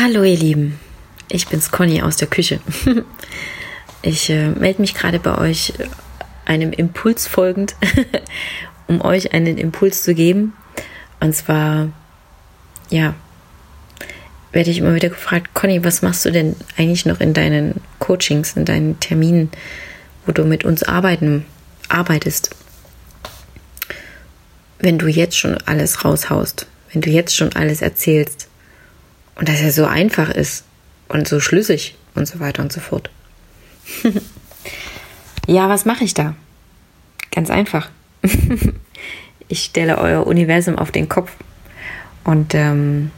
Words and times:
Hallo 0.00 0.22
ihr 0.22 0.36
Lieben, 0.36 0.78
ich 1.28 1.48
bin's 1.48 1.72
Conny 1.72 2.02
aus 2.02 2.16
der 2.16 2.28
Küche. 2.28 2.60
Ich 4.02 4.30
äh, 4.30 4.50
melde 4.50 4.80
mich 4.80 4.94
gerade 4.94 5.18
bei 5.18 5.36
euch 5.36 5.72
äh, 5.76 5.88
einem 6.44 6.72
Impuls 6.72 7.26
folgend, 7.26 7.74
um 8.86 9.00
euch 9.00 9.34
einen 9.34 9.58
Impuls 9.58 10.04
zu 10.04 10.14
geben. 10.14 10.52
Und 11.18 11.34
zwar, 11.34 11.88
ja, 12.90 13.16
werde 14.52 14.70
ich 14.70 14.78
immer 14.78 14.94
wieder 14.94 15.08
gefragt, 15.08 15.52
Conny, 15.52 15.82
was 15.82 16.00
machst 16.00 16.24
du 16.24 16.30
denn 16.30 16.54
eigentlich 16.76 17.06
noch 17.06 17.18
in 17.18 17.34
deinen 17.34 17.80
Coachings, 17.98 18.52
in 18.52 18.64
deinen 18.64 19.00
Terminen, 19.00 19.50
wo 20.26 20.30
du 20.30 20.44
mit 20.44 20.64
uns 20.64 20.84
arbeiten, 20.84 21.44
arbeitest? 21.88 22.54
Wenn 24.78 24.98
du 24.98 25.08
jetzt 25.08 25.36
schon 25.36 25.58
alles 25.66 26.04
raushaust, 26.04 26.68
wenn 26.92 27.02
du 27.02 27.10
jetzt 27.10 27.36
schon 27.36 27.52
alles 27.54 27.82
erzählst, 27.82 28.47
und 29.38 29.48
dass 29.48 29.60
er 29.60 29.72
so 29.72 29.86
einfach 29.86 30.28
ist 30.28 30.64
und 31.08 31.26
so 31.26 31.40
schlüssig 31.40 31.96
und 32.14 32.26
so 32.26 32.40
weiter 32.40 32.60
und 32.60 32.72
so 32.72 32.80
fort. 32.80 33.08
ja, 35.46 35.68
was 35.68 35.84
mache 35.84 36.04
ich 36.04 36.12
da? 36.12 36.34
Ganz 37.30 37.48
einfach. 37.48 37.88
ich 39.48 39.64
stelle 39.64 39.98
euer 39.98 40.26
Universum 40.26 40.76
auf 40.76 40.90
den 40.90 41.08
Kopf. 41.08 41.32
Und 42.24 42.54
ähm, 42.54 43.12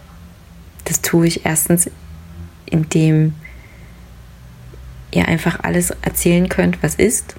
das 0.84 1.00
tue 1.00 1.26
ich 1.26 1.46
erstens, 1.46 1.90
indem 2.66 3.34
ihr 5.12 5.26
einfach 5.26 5.60
alles 5.62 5.90
erzählen 6.02 6.48
könnt, 6.50 6.82
was 6.82 6.94
ist. 6.96 7.34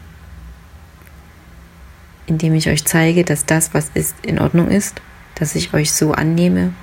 Indem 2.26 2.55
ich 2.55 2.68
euch 2.68 2.84
zeige, 2.84 3.23
dass 3.23 3.45
das, 3.45 3.76
was 3.76 3.90
ist, 3.93 4.16
in 4.26 4.40
Ordnung 4.40 4.70
ist. 4.70 5.02
Dass 5.35 5.54
ich 5.54 5.73
euch 5.73 5.91
so 5.93 6.13
annehme, 6.13 6.73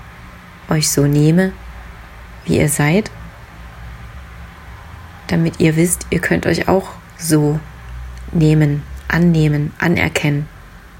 euch 0.69 0.88
so 0.88 1.07
nehme 1.07 1.52
wie 2.48 2.59
ihr 2.59 2.69
seid, 2.69 3.11
damit 5.29 5.61
ihr 5.61 5.77
wisst, 5.77 6.07
ihr 6.10 6.21
könnt 6.21 6.46
euch 6.46 6.68
auch 6.68 6.88
so 7.18 7.60
nehmen, 8.32 8.82
annehmen, 9.07 9.73
anerkennen, 9.79 10.49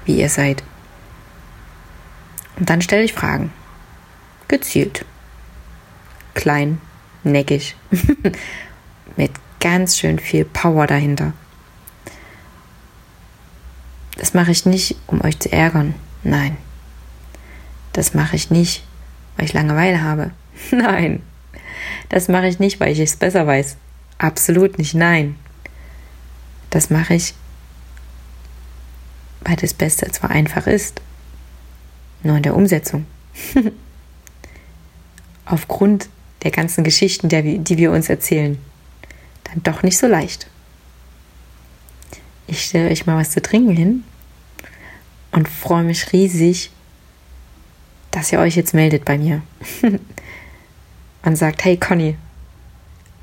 wie 0.05 0.19
ihr 0.19 0.29
seid. 0.29 0.63
Und 2.57 2.69
dann 2.69 2.81
stelle 2.81 3.03
ich 3.03 3.13
Fragen. 3.13 3.51
Gezielt. 4.47 5.05
Klein, 6.33 6.79
neckig. 7.23 7.75
Mit 9.15 9.31
ganz 9.59 9.97
schön 9.97 10.19
viel 10.19 10.45
Power 10.45 10.87
dahinter. 10.87 11.33
Das 14.17 14.33
mache 14.33 14.51
ich 14.51 14.65
nicht, 14.65 14.97
um 15.07 15.21
euch 15.21 15.39
zu 15.39 15.51
ärgern. 15.51 15.95
Nein. 16.23 16.57
Das 17.93 18.13
mache 18.13 18.35
ich 18.35 18.51
nicht, 18.51 18.83
weil 19.37 19.45
ich 19.45 19.53
Langeweile 19.53 20.03
habe. 20.03 20.31
Nein. 20.71 21.21
Das 22.09 22.27
mache 22.27 22.47
ich 22.47 22.59
nicht, 22.59 22.79
weil 22.79 22.91
ich 22.91 22.99
es 22.99 23.15
besser 23.15 23.45
weiß. 23.45 23.77
Absolut 24.17 24.77
nicht, 24.77 24.93
nein. 24.93 25.35
Das 26.69 26.89
mache 26.89 27.15
ich, 27.15 27.33
weil 29.41 29.55
das 29.55 29.73
Beste 29.73 30.11
zwar 30.11 30.29
einfach 30.29 30.67
ist, 30.67 31.01
nur 32.23 32.37
in 32.37 32.43
der 32.43 32.55
Umsetzung. 32.55 33.05
Aufgrund 35.45 36.09
der 36.43 36.51
ganzen 36.51 36.83
Geschichten, 36.83 37.29
die 37.29 37.77
wir 37.77 37.91
uns 37.91 38.09
erzählen, 38.09 38.59
dann 39.45 39.63
doch 39.63 39.83
nicht 39.83 39.97
so 39.97 40.07
leicht. 40.07 40.47
Ich 42.47 42.65
stelle 42.65 42.89
euch 42.89 43.05
mal 43.05 43.17
was 43.17 43.31
zu 43.31 43.41
trinken 43.41 43.75
hin 43.75 44.03
und 45.31 45.47
freue 45.47 45.83
mich 45.83 46.11
riesig, 46.13 46.71
dass 48.11 48.31
ihr 48.31 48.39
euch 48.39 48.55
jetzt 48.55 48.73
meldet 48.73 49.05
bei 49.05 49.17
mir. 49.17 49.41
und 51.23 51.35
sagt, 51.35 51.65
hey 51.65 51.77
Conny, 51.77 52.17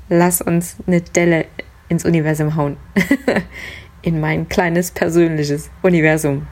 lass 0.09 0.41
uns 0.41 0.77
eine 0.85 1.01
Delle 1.01 1.45
ins 1.89 2.05
Universum 2.05 2.55
hauen. 2.55 2.77
In 4.01 4.19
mein 4.19 4.47
kleines 4.47 4.91
persönliches 4.91 5.69
Universum. 5.81 6.47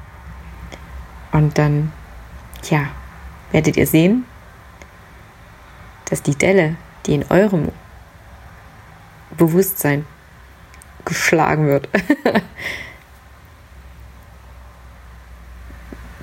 Und 1.32 1.58
dann, 1.58 1.92
ja, 2.70 2.88
werdet 3.52 3.78
ihr 3.78 3.88
sehen, 3.88 4.26
dass 6.10 6.22
die 6.22 6.36
Delle, 6.36 6.76
die 7.06 7.16
in 7.16 7.26
eurem 7.30 7.72
Bewusstsein 9.38 10.06
geschlagen 11.04 11.68
wird, 11.68 11.88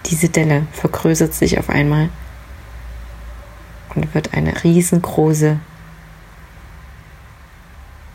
diese 0.07 0.29
Delle 0.29 0.67
vergrößert 0.73 1.35
sich 1.35 1.59
auf 1.59 1.71
einmal 1.71 2.11
und 3.95 4.15
wird 4.15 4.35
eine 4.35 4.63
riesengroße 4.65 5.59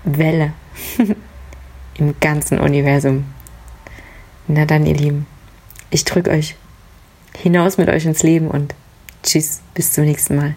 Welle 0.03 0.53
im 1.95 2.19
ganzen 2.19 2.59
Universum. 2.59 3.25
Na 4.47 4.65
dann, 4.65 4.85
ihr 4.85 4.95
Lieben, 4.95 5.27
ich 5.89 6.05
drücke 6.05 6.31
euch 6.31 6.55
hinaus 7.35 7.77
mit 7.77 7.89
euch 7.89 8.05
ins 8.05 8.23
Leben 8.23 8.47
und 8.47 8.73
tschüss, 9.23 9.61
bis 9.73 9.91
zum 9.91 10.05
nächsten 10.05 10.35
Mal. 10.35 10.55